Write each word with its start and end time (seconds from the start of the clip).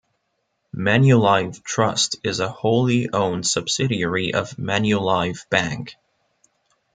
Manulife 0.75 1.61
Trust 1.63 2.15
is 2.23 2.39
a 2.39 2.49
wholly 2.49 3.11
owned 3.13 3.45
subsidiary 3.45 4.33
of 4.33 4.55
Manulife 4.57 5.47
Bank. 5.51 5.95